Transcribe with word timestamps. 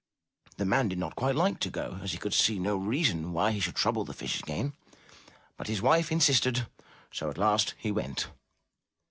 The 0.57 0.65
man 0.65 0.87
did 0.87 0.97
not 0.97 1.15
quite 1.15 1.35
like 1.35 1.59
to 1.59 1.69
go, 1.69 1.99
as 2.01 2.11
he 2.11 2.17
could 2.17 2.33
see 2.33 2.57
no 2.57 2.75
reason 2.75 3.33
why 3.33 3.51
he 3.51 3.59
should 3.59 3.75
trouble 3.75 4.03
the 4.03 4.15
fish 4.15 4.39
again. 4.39 4.73
But 5.57 5.67
his 5.67 5.79
wife 5.83 6.11
insisted, 6.11 6.65
so 7.11 7.29
at 7.29 7.37
last 7.37 7.75
he 7.77 7.91
went. 7.91 8.27